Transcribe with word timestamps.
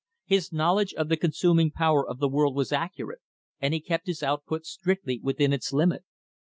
His 0.25 0.51
knowledge 0.51 0.95
of 0.95 1.09
the 1.09 1.15
consuming 1.15 1.69
power 1.69 2.09
of 2.09 2.17
the 2.17 2.27
world 2.27 2.55
was 2.55 2.71
accurate, 2.71 3.19
and 3.59 3.71
he 3.71 3.79
kept 3.79 4.07
his 4.07 4.23
output 4.23 4.65
strictly 4.65 5.19
within 5.21 5.53
its 5.53 5.71
limit. 5.71 6.03